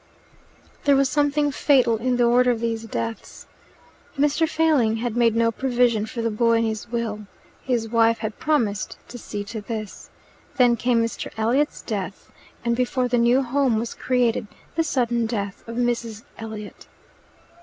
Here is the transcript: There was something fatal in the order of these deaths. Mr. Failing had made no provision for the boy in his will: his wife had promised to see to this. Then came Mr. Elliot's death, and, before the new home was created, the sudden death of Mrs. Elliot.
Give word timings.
There 0.85 0.95
was 0.95 1.09
something 1.09 1.51
fatal 1.51 1.97
in 1.97 2.17
the 2.17 2.23
order 2.25 2.49
of 2.49 2.59
these 2.59 2.85
deaths. 2.85 3.45
Mr. 4.17 4.49
Failing 4.49 4.95
had 4.95 5.15
made 5.15 5.35
no 5.35 5.51
provision 5.51 6.07
for 6.07 6.23
the 6.23 6.31
boy 6.31 6.53
in 6.53 6.63
his 6.63 6.87
will: 6.89 7.27
his 7.61 7.87
wife 7.87 8.17
had 8.17 8.39
promised 8.39 8.97
to 9.09 9.19
see 9.19 9.43
to 9.43 9.61
this. 9.61 10.09
Then 10.57 10.75
came 10.75 11.03
Mr. 11.05 11.31
Elliot's 11.37 11.83
death, 11.83 12.31
and, 12.65 12.75
before 12.75 13.07
the 13.07 13.19
new 13.19 13.43
home 13.43 13.77
was 13.77 13.93
created, 13.93 14.47
the 14.73 14.81
sudden 14.83 15.27
death 15.27 15.63
of 15.67 15.75
Mrs. 15.75 16.23
Elliot. 16.39 16.87